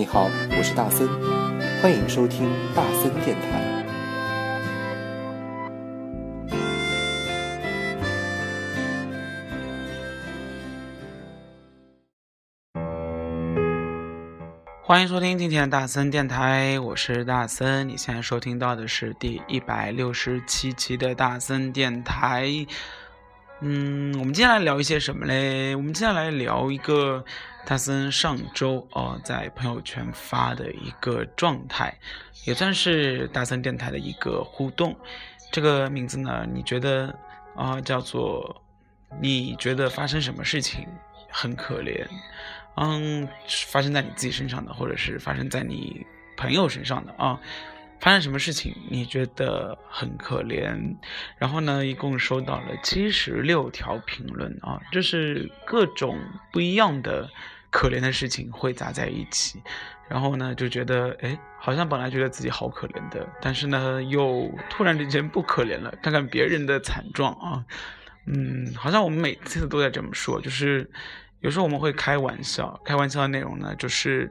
[0.00, 1.06] 你好，我是大森，
[1.82, 3.60] 欢迎收听大森电台。
[14.82, 17.86] 欢迎收听今天的大森电台，我是大森。
[17.86, 22.48] 你现在收听到的是第一百六十七期的大森电台。
[23.60, 25.76] 嗯，我们接下来聊一些什么嘞？
[25.76, 27.22] 我们接下来聊一个
[27.66, 31.96] 大森上周哦在朋友圈发的一个状态，
[32.44, 34.96] 也算是大森电台的一个互动。
[35.52, 37.16] 这个名字呢，你觉得
[37.54, 38.62] 啊叫做
[39.20, 40.86] 你觉得发生什么事情
[41.30, 42.06] 很可怜？
[42.76, 43.28] 嗯，
[43.66, 46.04] 发生在你自己身上的，或者是发生在你
[46.36, 47.38] 朋友身上的啊，
[48.00, 50.96] 发生什么事情你觉得很可怜？
[51.38, 56.18] 然后呢，一共收到了七十六条评论啊，就是各种
[56.52, 57.28] 不一样的
[57.70, 59.62] 可怜的事情汇杂在一起，
[60.08, 65.94] 然后呢，就觉得哎，好像本来觉得自己好可怜的，但是呢，又突然之间不可怜了。
[66.02, 67.64] 看看别人的惨状啊，
[68.26, 70.90] 嗯，好像我们每次都在这么说，就是。
[71.42, 74.30] 有时候我们会开玩笑，开玩笑的内容呢，就是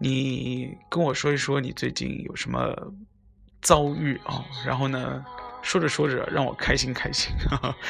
[0.00, 2.74] 你跟我说一说你最近有什么
[3.60, 5.24] 遭遇啊，然后呢，
[5.62, 7.32] 说着说着让我开心开心，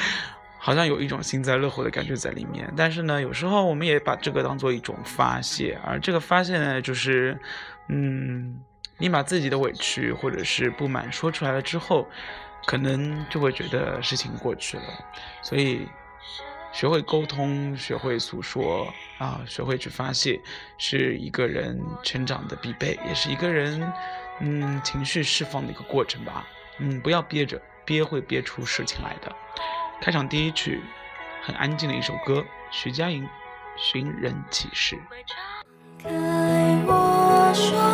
[0.57, 2.71] 好像有一种幸灾乐祸的感觉在里面。
[2.75, 7.39] 但是呢，有时候我们也把这个当做一种发泄，而这个发泄呢，就是，
[7.87, 8.59] 嗯，
[8.97, 12.07] 你把自己的委屈或者是不满说出来了之后，
[12.65, 14.83] 可能就会觉得事情过去了，
[15.41, 15.87] 所以。
[16.71, 20.39] 学会沟通，学会诉说啊，学会去发泄，
[20.77, 23.91] 是一个人成长的必备，也是一个人
[24.39, 26.47] 嗯情绪释放的一个过程吧。
[26.79, 29.35] 嗯，不要憋着，憋会憋出事情来的。
[30.01, 30.81] 开场第一曲，
[31.43, 33.23] 很安静的一首歌，徐佳莹
[33.77, 34.95] 《寻人启事》。
[36.01, 36.09] 开
[36.87, 37.88] 我双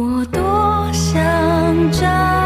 [0.00, 0.40] 我多
[0.92, 2.37] 想找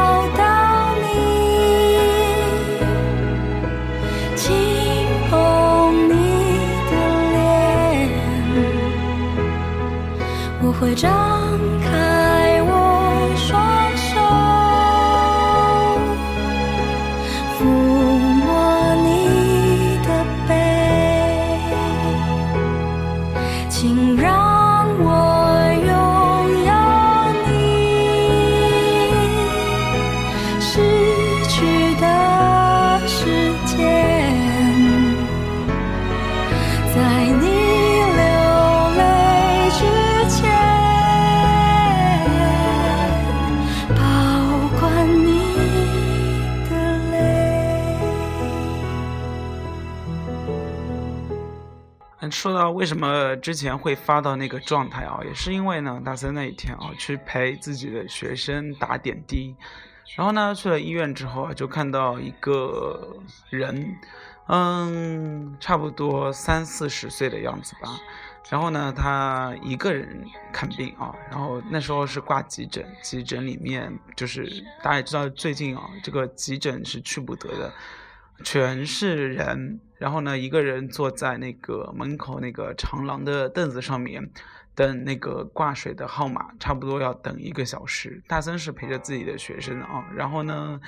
[52.32, 59.54] 说到为什么之前会发到那个状态啊，也是因为呢，大三那一天啊，去陪自己的学生打点滴，
[60.16, 63.16] 然后呢，去了医院之后啊，就看到一个
[63.50, 63.94] 人，
[64.48, 68.00] 嗯，差不多三四十岁的样子吧，
[68.48, 77.72] 然后呢，他一个人看病啊，然后那时候是挂急诊，急诊里面就是大家也知道，最近啊，这个急诊是去不得的。
[78.44, 84.32] 全是人，然后呢，一个人坐在那个门口那个长廊的凳子上面，
[84.74, 88.20] 等那个挂水的号码，差不多要等一个小时。
[88.26, 90.80] 大森是陪着自己的学生啊，然后呢，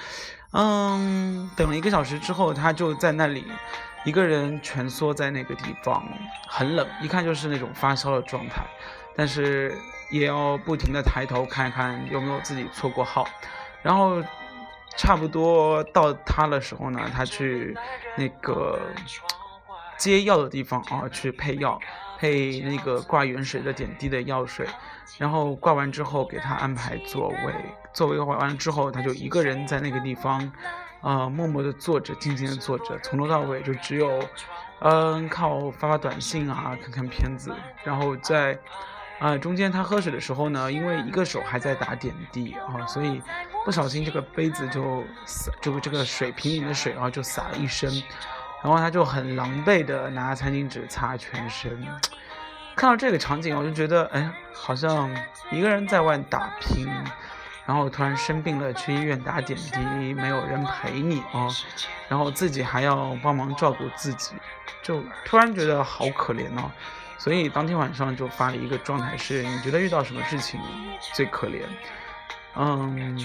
[0.50, 3.44] 嗯，等了一个小时之后，他就在那里
[4.04, 6.02] 一个人蜷缩在那个地方，
[6.48, 8.66] 很冷，一看就是那种发烧的状态。
[9.14, 9.72] 但是
[10.10, 13.24] 也要不停的抬头看看有没有自己错过号，
[13.80, 14.20] 然后
[14.96, 17.76] 差不多到他的时候呢，他去
[18.16, 18.80] 那个
[19.96, 21.78] 接药的地方啊，去配药，
[22.18, 24.66] 配那个挂盐水的点滴的药水，
[25.18, 27.54] 然后挂完之后给他安排座位，
[27.92, 30.52] 座位挂完了之后，他就一个人在那个地方，
[31.00, 34.22] 啊，默默的坐着，静静的坐着，从头到尾就只有，
[34.80, 37.52] 嗯，靠发发短信啊，看看片子，
[37.84, 38.58] 然后在。
[39.20, 43.22] 啊，中间他喝水的时候呢，因为一个手还在打点滴啊，所以
[43.64, 47.90] 不小心这个杯子就洒，就这个水瓶里的水啊就洒了一身，
[48.62, 51.82] 然后他就很狼狈的拿餐巾纸擦全身。
[52.76, 55.10] 看到这个场景，我就觉得，哎，好像
[55.50, 56.86] 一个人在外打拼，
[57.64, 61.48] 然后突然生病了，去医院打点滴，没有人陪你啊，
[62.08, 64.34] 然后自己还要帮忙照顾自己，
[64.82, 66.70] 就突然觉得好可怜哦。
[67.16, 70.60] 所以当天晚上就发了一个状态，是你觉得遇到什么事情
[71.14, 71.62] 最可怜？
[72.56, 73.18] 嗯，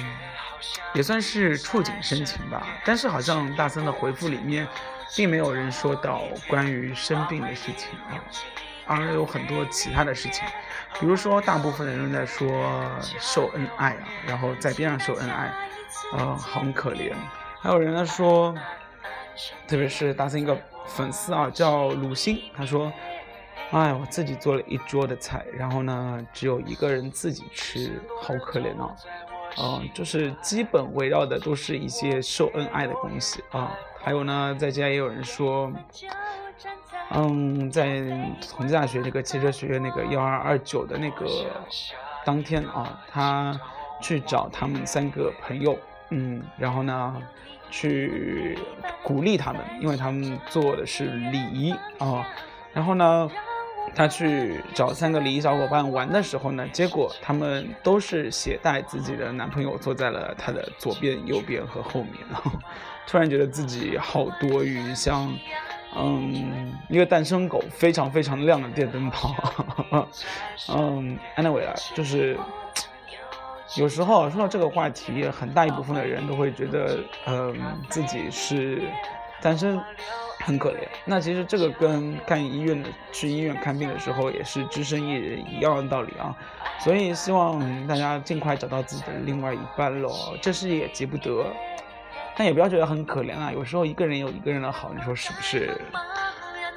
[0.93, 2.65] 也算是触景生情吧。
[2.83, 4.67] 但是好像大森的回复里面，
[5.15, 8.17] 并没有人说到关于生病的事情啊，
[8.85, 10.43] 而有很多其他的事情，
[10.99, 12.83] 比如说大部分的人在说
[13.19, 15.53] 秀恩爱啊，然后在边上秀恩爱，
[16.13, 17.13] 呃，很可怜。
[17.61, 18.55] 还有人在说，
[19.67, 22.91] 特别是大森一个粉丝啊，叫鲁星，他说。
[23.71, 28.95] 哎，我自己做了一桌的菜，然后呢，只有一个人自己吃，好可怜哦。
[29.59, 33.77] 嗯，就是基本围绕的都是一些秀恩爱的东西啊。
[33.99, 35.71] 还有呢，在家也有人说，
[37.11, 38.01] 嗯，在
[38.49, 41.27] 同济大学这个汽车学院那个幺二二九的那个
[42.25, 43.59] 当天啊，他
[44.01, 45.77] 去找他们三个朋友，
[46.09, 47.21] 嗯，然后呢，
[47.69, 48.57] 去
[49.03, 52.27] 鼓励他们，因为他们做的是礼仪啊，
[52.73, 53.29] 然后呢。
[53.95, 62.51] 他去找三个礼仪小伙伴玩的时候呢，结果他们都是携带自己的男朋友坐在了他的左边、右边和后面，然 后
[63.07, 65.33] 突然觉得自己好多余，像
[65.95, 69.35] 嗯一个单身狗，非常非常亮的电灯泡。
[70.69, 72.37] 嗯，anyway 啊，就是
[73.77, 77.55] 有时候说到这个话题，很大一部分的人都会觉得，嗯，
[77.89, 78.83] 自己是
[79.41, 79.79] 单身。
[80.39, 86.35] 很可怜，那其实这个跟看医院的去医院看病的时候也是只身一人一样的道理啊，
[86.79, 91.45] 所以希望大家尽快找到自己的另外一半喽，这事也急不得，
[92.35, 95.79] 但也不要觉得很可怜啊，有时候一个人有一个人的好，你说是不是？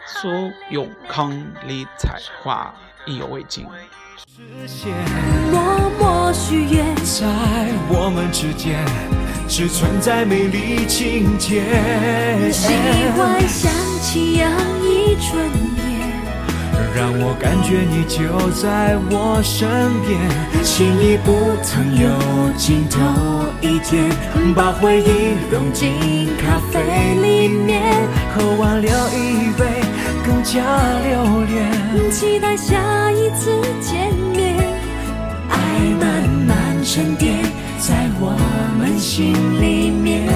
[0.04, 0.28] 苏
[0.70, 1.32] 永康、
[1.66, 2.74] 李彩桦
[3.06, 3.64] 意犹未尽。
[4.26, 4.92] 实现
[5.50, 7.26] 默默许愿，在
[7.88, 9.21] 我们之间。
[9.54, 11.62] 只存在美丽情节。
[12.50, 12.72] 喜
[13.14, 13.70] 欢想
[14.00, 14.50] 起洋
[14.80, 15.46] 溢春
[15.76, 16.08] 天，
[16.96, 19.68] 让我感觉你就在我身
[20.06, 20.18] 边。
[20.62, 22.08] 情谊不曾有
[22.56, 22.98] 尽头
[23.60, 24.08] 一天，
[24.54, 26.80] 把回忆融进咖啡
[27.20, 27.82] 里面，
[28.34, 29.66] 喝完留一杯
[30.24, 30.62] 更加
[31.04, 32.10] 留恋。
[32.10, 33.50] 期待下一次
[33.82, 34.56] 见面，
[35.50, 35.58] 爱
[36.00, 37.51] 慢慢沉淀。
[37.84, 38.30] 在我
[38.78, 40.28] 们心里面，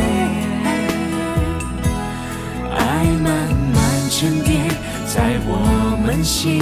[2.75, 3.33] 爱慢
[3.73, 4.69] 慢沉淀，
[5.07, 6.59] 在我们心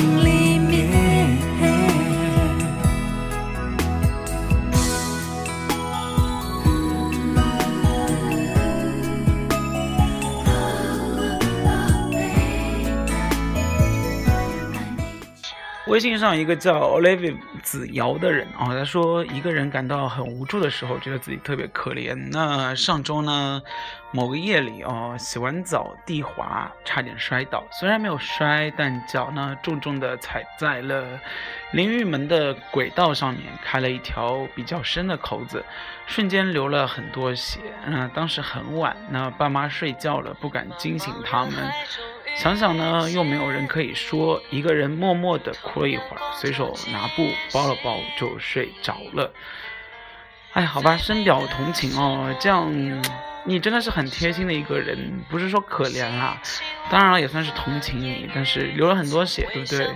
[15.95, 22.17] 微信上一个叫 Olivia 子瑶的人啊，他说一个人感到很无助的时候，觉得自己特别可怜。
[22.33, 23.63] 那上周呢，
[24.11, 31.05] 某个夜里哦，洗完澡地滑，差点摔倒，虽然没有摔，但脚呢重重的踩在了
[31.71, 35.65] 淋浴门的轨道上面，开了一条比较深的口子，
[36.07, 37.61] 瞬间流了很多血。
[37.87, 41.53] 嗯，当时很晚，那爸妈睡觉了，不敢惊醒他们。
[42.37, 49.33] 想想呢，又没有人可以说，一个人默默地哭了一会儿，随手拿布包了包就睡着了。
[50.53, 52.35] 哎，好吧，深表同情哦。
[52.39, 52.71] 这样，
[53.45, 56.41] 你真的是很贴心的一个人，不是说可怜啦，
[56.91, 59.89] 当然了，也算是同情你，但是流了很多血，对不对？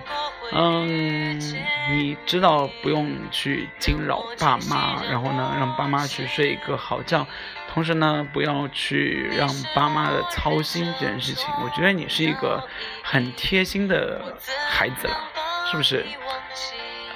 [0.52, 1.38] 嗯，
[1.90, 7.26] 你知道不用去惊扰爸妈，然后呢，让爸妈去睡一个好觉。
[7.78, 11.46] 同时呢，不要去让爸妈的操心这件事情。
[11.62, 12.60] 我觉得你是一个
[13.04, 14.20] 很贴心的
[14.68, 15.16] 孩子了，
[15.70, 16.04] 是不是？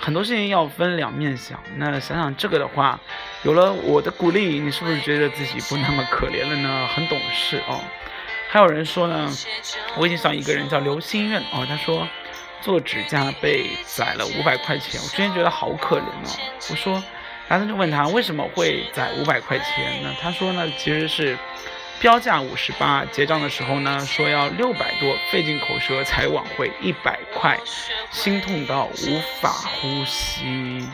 [0.00, 1.58] 很多事情要分两面想。
[1.78, 3.00] 那想想这个的话，
[3.42, 6.86] 有了我的鼓励，你是不是觉得自己不那么可怜了呢？
[6.94, 7.80] 很懂事哦。
[8.48, 9.28] 还有人说呢，
[9.98, 12.06] 微信上一个人叫刘心愿哦，他说。
[12.60, 16.30] 做指甲被宰了五百块钱，我之前觉得好可怜哦。
[16.70, 17.02] 我说，
[17.52, 20.08] 然后就问他为什么会在五百块钱呢？
[20.22, 21.36] 他说呢，其实是
[22.00, 27.58] 标价五十八，结账的时候呢说要六百多，费尽口舌才挽回一百块，
[28.10, 30.88] 心痛到无法呼吸。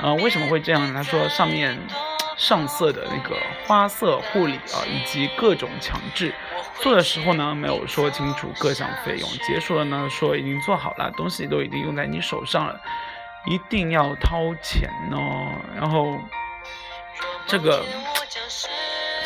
[0.00, 0.94] 呃，为什么会这样呢？
[0.94, 1.78] 他说上面
[2.38, 6.32] 上色的那个花色护理啊，以及各种强制。
[6.80, 9.28] 做的时候呢，没有说清楚各项费用。
[9.46, 12.80] 结束了呢，说已经做好了，东西都已经用在你手上了，
[13.46, 15.52] 一定要掏钱哦。
[15.74, 16.18] 然后
[17.46, 17.84] 这个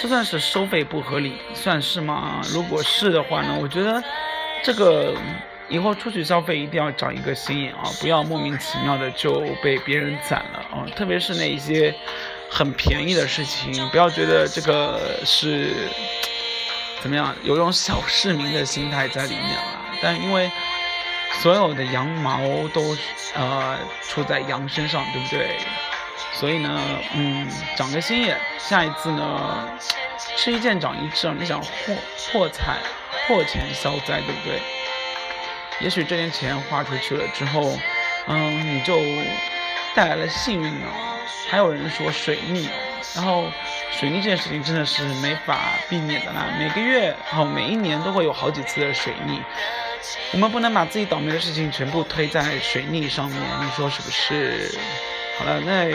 [0.00, 2.40] 这算是收费不合理，算是吗？
[2.52, 4.02] 如果是的话呢，我觉得
[4.62, 5.14] 这个
[5.68, 10.86] 以后出去消费一定要长一个心眼啊，不要莫名其妙的就被别人宰了啊。
[10.96, 11.94] 特别是那一些
[12.50, 15.74] 很便宜的事情，不要觉得这个是。
[17.02, 17.34] 怎么样？
[17.42, 19.62] 有种小市民的心态在里面了，
[20.02, 20.50] 但因为
[21.38, 22.96] 所有的羊毛都
[23.34, 25.58] 呃出在羊身上，对不对？
[26.32, 26.80] 所以呢，
[27.14, 29.68] 嗯，长个心眼，下一次呢，
[30.36, 31.96] 吃一堑长一智啊，你想破
[32.32, 32.78] 破财
[33.26, 34.60] 破钱消灾，对不对？
[35.80, 37.78] 也许这点钱花出去了之后，
[38.26, 39.00] 嗯，你就
[39.94, 41.16] 带来了幸运哦。
[41.48, 42.68] 还有人说水逆，
[43.14, 43.44] 然后。
[43.92, 45.58] 水逆这件事情真的是没法
[45.88, 49.42] 避免的啦，每个月然后，每一年都会有好几次的水逆，
[50.32, 54.78] 我们不能把自己倒霉的事情全部推在水逆上面，你说是不是？
[55.38, 55.90] 好了，那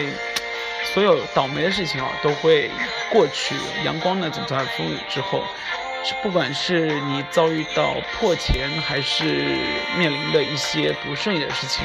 [0.93, 2.69] 所有倒霉的事情啊都会
[3.09, 5.43] 过去，阳光呢总在风雨之后，
[6.21, 9.23] 不管是你遭遇到破钱，还是
[9.97, 11.83] 面临的一些不顺利的事情。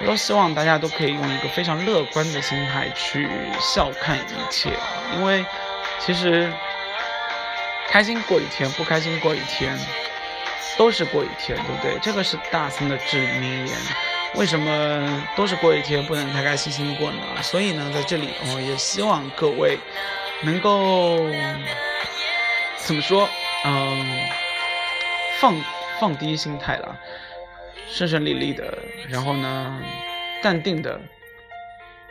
[0.00, 4.70] 我都希望大家都可以用一个非常乐观的心态去笑看一切，
[5.14, 5.44] 因为
[5.98, 6.52] 其实
[7.88, 9.78] 开心过一天，不开心过一天，
[10.78, 11.98] 都是过一天，对不对？
[12.00, 13.76] 这个是大森的至理名言。
[14.34, 17.42] 为什么都是过一天，不能开开心心过呢？
[17.42, 19.78] 所以呢，在这里哦，也希望各位
[20.42, 21.18] 能够
[22.76, 23.28] 怎么说？
[23.64, 24.28] 嗯，
[25.40, 25.54] 放
[25.98, 26.96] 放低心态了。
[27.88, 28.76] 顺顺利利的，
[29.08, 29.80] 然后呢，
[30.42, 31.00] 淡定的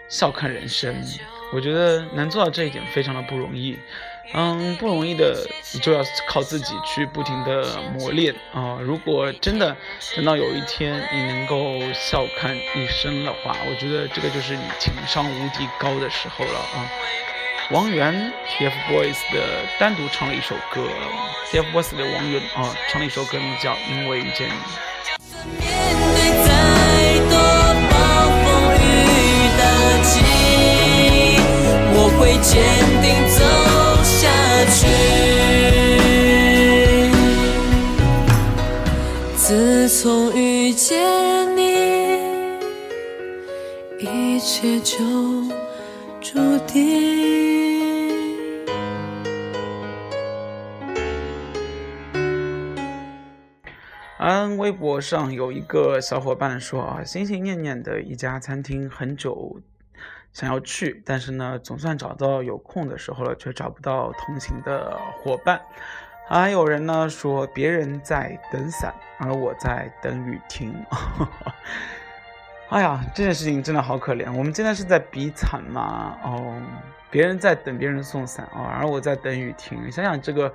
[0.07, 0.95] 笑看人生。
[1.53, 3.77] 我觉得能做到这一点非常的不容易，
[4.33, 8.77] 嗯，不容易的，你就要靠自己去不停的磨练啊。
[8.81, 9.75] 如果真的
[10.15, 16.89] 等到有一天你能够笑看一生的话，我觉得这个就是你情商无敌高的时候了啊。
[17.71, 20.87] 王源 TFBOYS 的单独唱了一首歌
[21.51, 24.53] ，TFBOYS 的王源啊唱了一首歌，名叫《因为遇见你》。
[32.17, 32.63] 会坚
[33.01, 33.84] 定走
[34.69, 34.87] 去。
[39.35, 42.19] 自从遇见你，
[43.99, 44.97] 一切就
[46.19, 47.13] 注定。
[54.17, 59.59] 嗯，微博上有一个小伙伴说啊，心心念念的一家餐厅，很久。
[60.35, 65.61] 想要去，但是呢，总算找到有空的时候了，却找不到同行的伙伴。
[66.27, 70.75] 还有人呢说，别人在等伞，而我在等雨停。
[72.67, 74.29] 哎呀，这件事情真的好可怜。
[74.33, 76.17] 我们现在是在比惨吗？
[76.25, 76.61] 哦，
[77.09, 79.89] 别人在等别人送伞哦，而我在等雨停。
[79.89, 80.53] 想想这个，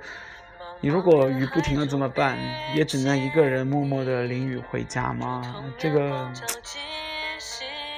[0.79, 2.37] 你如果雨不停了怎么办？
[2.75, 5.41] 也只能一个人默默的淋雨回家吗？
[5.75, 6.31] 这个，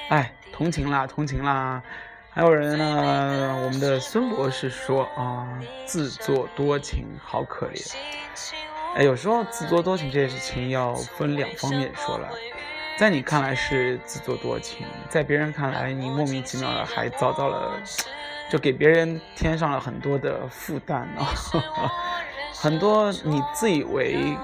[0.07, 0.33] 哎。
[0.53, 1.81] 同情啦，同情啦！
[2.29, 5.47] 还有人呢，我们的孙博士说啊，
[5.87, 7.95] 自作多情，好可怜。
[8.95, 12.29] 哎，有时候自作多情这件事情要分两方面说了，
[12.99, 17.73] 在你看来是自作多情，在别人看来你莫名其妙的还遭到了，
[18.51, 21.33] 就给别人添上了很多的负担啊，
[22.53, 24.37] 很多你自以为。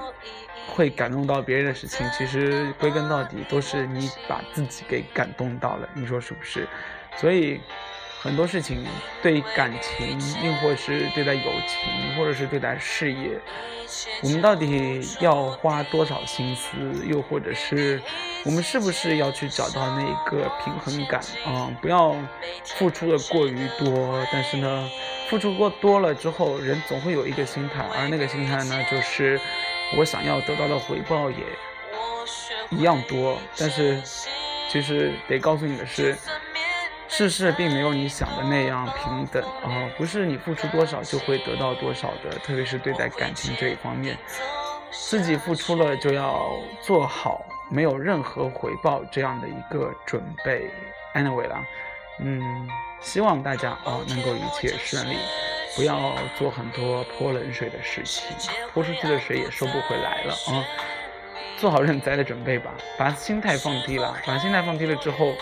[0.74, 6.66] 会感动到别人的事情，其实归根到底都是你把自己给感动到了，你说是不是？
[7.16, 7.60] 所以
[8.22, 8.86] 很多事情，
[9.22, 13.38] 对感情，又或是对待友情，或者是对待事业，
[14.22, 16.70] 我们到底要花多少心思？
[17.04, 18.00] 又或者是
[18.44, 21.70] 我们是不是要去找到那个平衡感啊？
[21.82, 22.14] 不要
[22.64, 24.88] 付出的过于多，但是呢，
[25.28, 29.38] 付出过多了之后，人总会有一个心态，而那个心态呢，就是。
[29.96, 31.44] 我想要得到的回报也
[32.70, 34.00] 一样多，但是
[34.70, 36.16] 其实得告诉你的是，
[37.08, 39.90] 世事并没有你想的那样平等啊！
[39.98, 44.16] 不是你付出多少就会得到多少的，特别是对待感情这一方面，
[44.92, 50.70] 自己付出了就要做好，没有任何回报这样的一个准备。
[51.14, 51.66] Anyway 啦，
[52.20, 52.68] 嗯，
[53.00, 55.16] 希望大家啊能够一切顺利，
[55.76, 58.24] 不要做很多泼冷水的事情，
[58.72, 60.64] 泼出去的水也收不回来了啊。
[61.58, 65.34] 做好认栽的准备吧，把心态放低了，把心态放低了之后，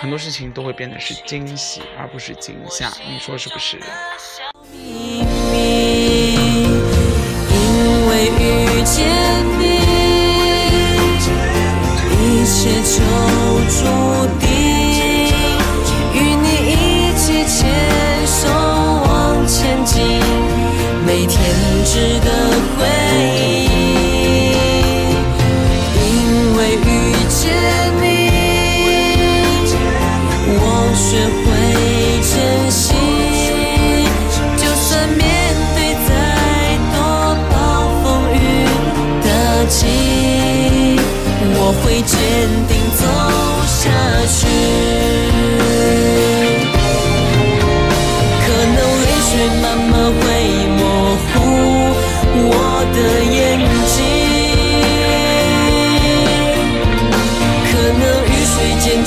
[0.00, 3.78] 很多事情都会变得是惊喜而不是惊吓，你说是不是？
[4.72, 5.24] 因
[8.08, 9.19] 为遇见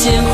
[0.04, 0.33] 水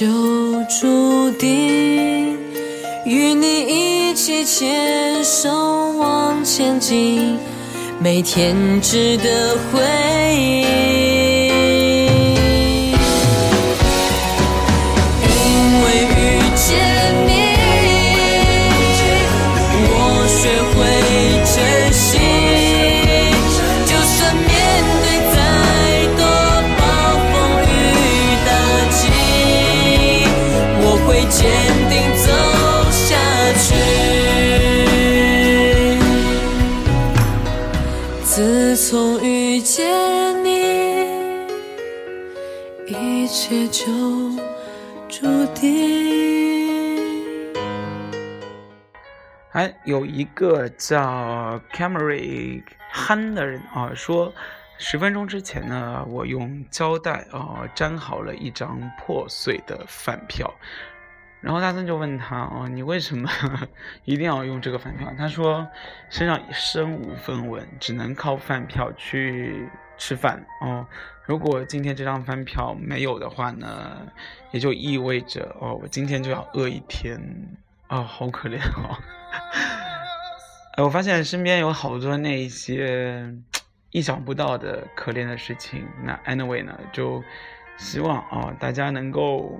[0.00, 0.06] 就
[0.64, 2.38] 注定。
[3.04, 7.36] 与你一起牵手往前进，
[7.98, 9.82] 每天值得回
[10.38, 11.09] 忆。
[49.84, 52.62] 有一个叫 Camry
[52.92, 54.32] Han 的人啊，说
[54.78, 60.52] 十分钟之前呢，我用胶带啊粘好了一张破碎的饭票，
[61.40, 63.30] 然后大森就问他哦，你为什么
[64.04, 65.12] 一定要用这个饭票？
[65.16, 65.66] 他说
[66.08, 70.86] 身上身无分文，只能靠饭票去吃饭哦。
[71.24, 73.98] 如果今天这张饭票没有的话呢，
[74.50, 77.20] 也就意味着哦，我今天就要饿一天
[77.88, 78.98] 哦，好可怜哦。
[80.76, 83.34] 哎，我发现身边有好多那一些
[83.90, 85.86] 意想不到的可怜的事情。
[86.04, 87.22] 那 anyway 呢，就
[87.76, 89.58] 希望啊，大家能够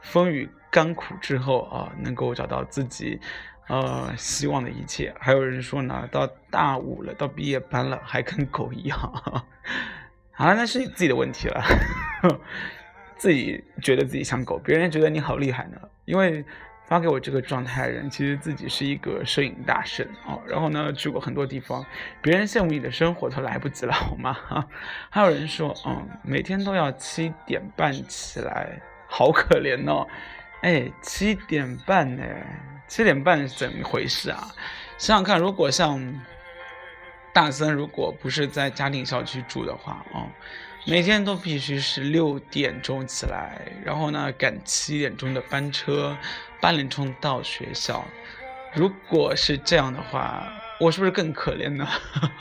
[0.00, 3.18] 风雨甘苦之后啊，能够找到自己
[3.68, 5.14] 呃希望的一切。
[5.18, 8.98] 还有人说呢，到大五了，到毕业班了，还跟狗一样。
[10.32, 11.64] 好了，那是自己的问题了，
[13.16, 16.44] 自己觉得自己像狗，别人觉得你好厉害呢，因为。
[16.92, 20.38] 发给我这个状态的人，其实自己是一个摄影大神哦。
[20.46, 21.82] 然后呢，去过很多地方，
[22.20, 24.36] 别人羡慕你的生活都来不及了，好吗？
[25.08, 30.06] 还有人说，嗯，每天都要七点半起来，好可怜哦。
[30.60, 32.22] 哎，七点半呢？
[32.86, 34.48] 七点半是怎么回事啊？
[34.98, 35.98] 想想看，如果像
[37.32, 40.28] 大森，如果不是在嘉定校区住的话，哦。
[40.84, 46.16] 每天都必须是六点钟起来，然后呢赶七点钟的班车，
[46.60, 48.04] 八点钟到学校。
[48.74, 51.86] 如果是这样的话，我是不是更可怜呢？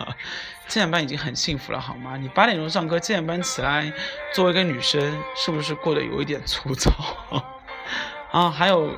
[0.67, 2.17] 七点半已经很幸福了，好吗？
[2.17, 3.93] 你八点钟上课，七点半起来，
[4.33, 7.45] 作为一个女生，是不是过得有一点粗糙？
[8.31, 8.97] 啊，还有，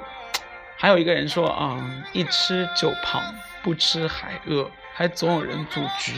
[0.78, 3.22] 还有一个人说啊，一吃就胖，
[3.62, 6.14] 不吃还饿，还总有人组局。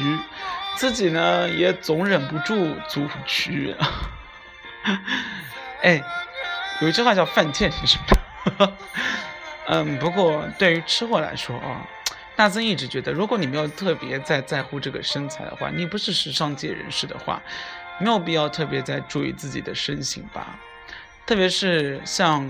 [0.76, 3.76] 自己呢也总忍不住组局，
[5.82, 6.02] 哎，
[6.82, 8.70] 有一句话叫“犯贱”，是不是？
[9.68, 11.88] 嗯，不过对于吃货来说啊，
[12.36, 17.42] 大森一直觉得，如果你没有特别在在乎这个身材的话，你不是时尚界人士的话，
[18.00, 20.60] 没有必要特别在注意自己的身形吧。
[21.26, 22.48] 特别是像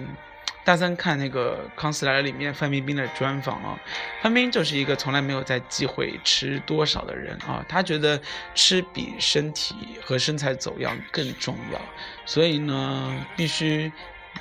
[0.66, 3.80] 大三看那个《康熙来了》里面范冰冰的专访啊，
[4.24, 8.20] 范冰冰就是一个从来没有在忌讳吃多少的人啊，她觉得
[8.56, 11.80] 吃比身体和身材走样更重要，
[12.26, 13.92] 所以呢，必须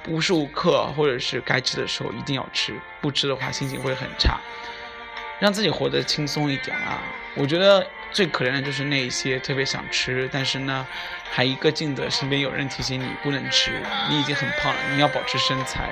[0.08, 4.40] 无时无刻或者是该吃的时候一定要吃，不吃的话心情会很差，
[5.38, 7.02] 让自己活得轻松一点啊。
[7.36, 10.86] 我觉得最可怜的就是那一些特别想吃，但是呢，
[11.32, 15.90] 还一个劲的身边有人提醒你不能吃，你已经很胖了，你要保持身材。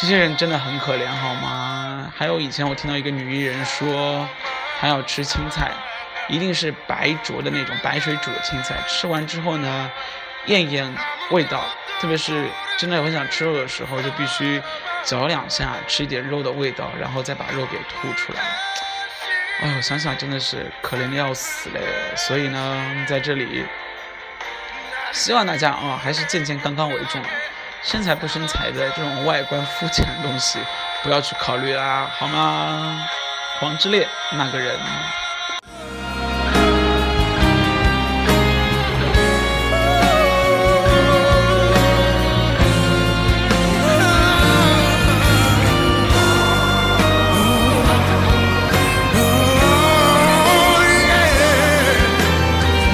[0.00, 2.10] 这些人真的很可怜，好吗？
[2.16, 4.26] 还有以前我听到一个女艺人说，
[4.80, 5.72] 她要吃青菜，
[6.26, 9.90] 一定是白灼的那种白水煮的青菜，吃完之后呢，
[10.46, 10.90] 验验
[11.30, 11.62] 味道，
[12.00, 12.48] 特别是
[12.78, 14.62] 真的很想吃肉的时候，就必须
[15.04, 18.40] 嚼两下，吃一点肉的味道，然后再把肉给吐出来。
[19.60, 21.80] 哎呦，想想真的是可怜的要死嘞！
[22.16, 23.66] 所以呢，在这里，
[25.12, 27.20] 希望大家啊，还是健健康康为重，
[27.82, 30.60] 身材不身材的这种外观肤浅的东西，
[31.02, 33.04] 不要去考虑啦，好吗？
[33.58, 34.78] 黄之烈那个人。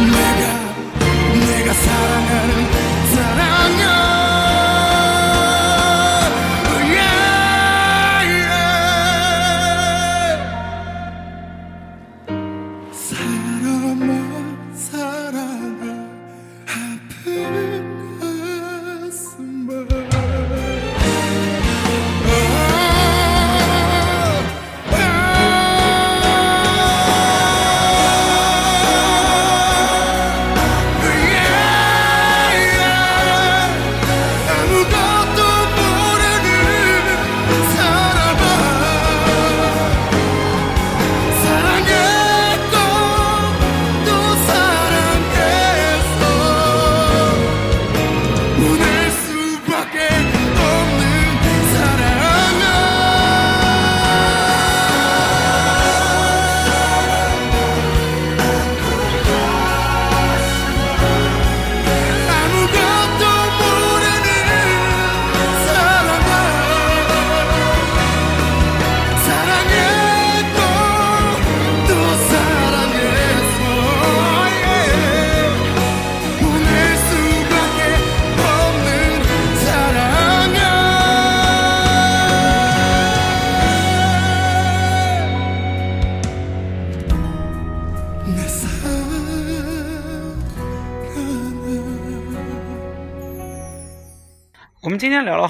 [0.00, 0.42] 내가
[1.34, 2.72] 내가 사랑하는
[3.14, 4.03] 사랑하는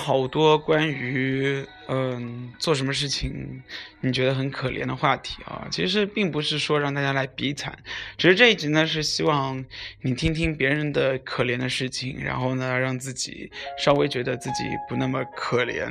[0.04, 3.62] 好多关于嗯做什么事情
[4.02, 7.74] 你觉得很可怜的话题啊，其实并不是说让大家来比惨，
[8.18, 9.64] 只是这一集呢是希望
[10.02, 15.88] 你听听别人的可怜的事情，然后呢让自己稍微觉得自己不那么可怜。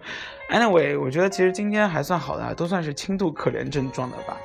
[0.52, 4.36] Anyway，我觉得其实今天还算好的，都算是轻度可怜症状的吧。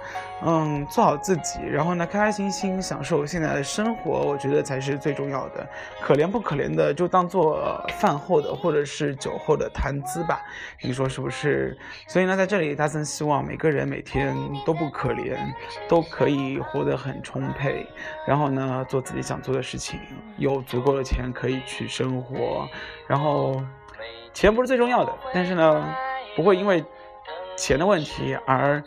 [0.43, 5.67] 嗯，做好自己，然后呢，开开心心享受现在的生活，我觉得才是最重要的。
[6.01, 7.59] 可怜不可怜的，就当做
[7.99, 10.41] 饭后的或者是酒后的谈资吧。
[10.81, 11.77] 你说是不是？
[12.07, 15.37] 所以呢，在这里，大森希望每个人每天都不可怜，
[15.87, 17.85] 都可以活得很充沛，
[18.25, 19.99] 然后呢，做自己想做的事情，
[20.37, 22.67] 有足够的钱可以去生活，
[23.07, 23.61] 然后。
[24.33, 25.93] 钱不是最重要的，但是呢，
[26.37, 26.81] 不会因为
[27.61, 28.83] 钱的问题而，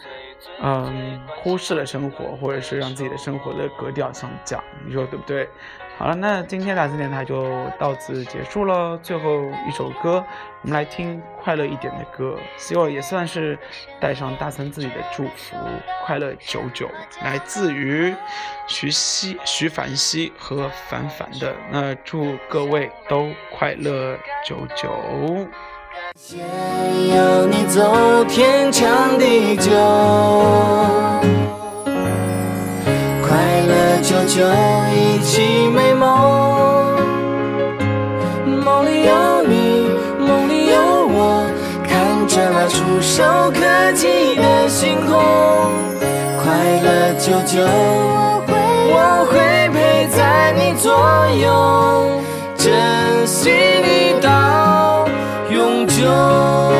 [0.61, 5.49] 嗯，忽视了生活，或者是让自己的生活的格调下降，你说对不对？
[5.97, 8.99] 好了，那今天大森电台就到此结束了。
[9.01, 10.25] 最后一首歌，
[10.63, 13.57] 我们来听快乐一点的歌，希望也算是
[14.01, 15.57] 带上大森自己的祝福，
[16.05, 16.91] 快乐久久，
[17.23, 18.13] 来自于
[18.67, 21.55] 徐熙、徐凡熙和凡凡的。
[21.71, 24.91] 那祝各位都快乐久久。
[26.17, 26.39] 先
[27.09, 29.73] 要你走天长地久，
[33.21, 34.47] 快乐久久，
[34.95, 35.43] 一起
[35.75, 36.07] 美梦。
[38.47, 39.89] 梦里有你，
[40.21, 41.45] 梦里有我，
[41.83, 45.21] 看着那触手可及的星空。
[46.41, 47.61] 快乐久久，
[48.47, 50.93] 我会陪在你左
[51.43, 52.23] 右，
[52.57, 54.14] 珍惜你
[56.05, 56.74] 永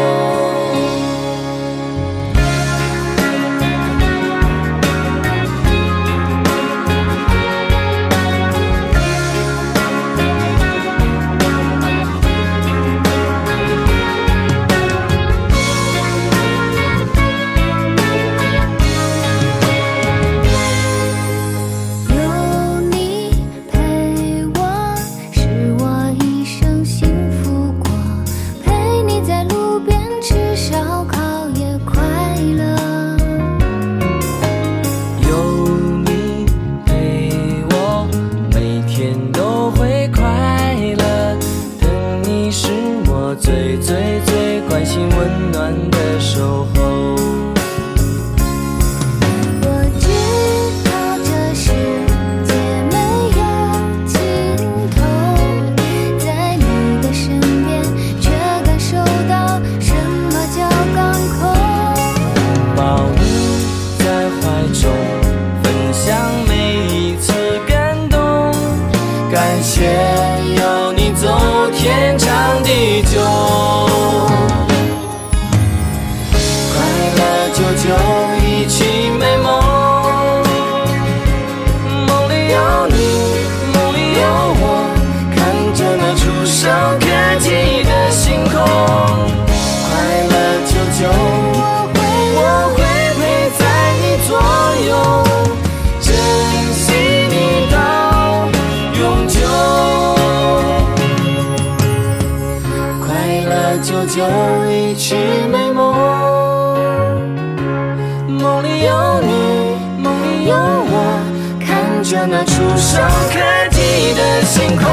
[112.45, 112.99] 触手
[113.33, 113.35] 可
[113.71, 114.85] 及的星空，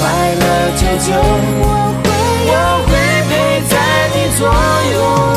[0.00, 0.02] 快
[0.34, 0.44] 乐
[0.76, 1.12] 解救，
[1.60, 1.66] 我
[2.02, 2.06] 会，
[2.50, 2.52] 我
[2.86, 2.90] 会
[3.28, 3.32] 陪
[3.68, 3.72] 在
[4.14, 4.40] 你左
[4.92, 5.33] 右。